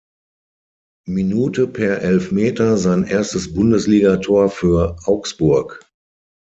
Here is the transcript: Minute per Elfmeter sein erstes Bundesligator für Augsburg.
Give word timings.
Minute 1.05 1.67
per 1.67 1.99
Elfmeter 2.01 2.75
sein 2.77 3.03
erstes 3.03 3.53
Bundesligator 3.53 4.49
für 4.49 4.95
Augsburg. 5.05 5.79